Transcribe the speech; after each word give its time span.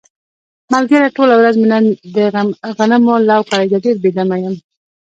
ملگریه 0.71 1.09
ټوله 1.17 1.35
ورځ 1.37 1.55
مې 1.61 1.67
د 2.15 2.17
غنمو 2.77 3.15
لو 3.29 3.39
کړی 3.49 3.65
دی، 3.71 3.77
ډېر 3.83 3.95
بې 4.03 4.11
دمه 4.17 4.37
یم. 4.43 4.55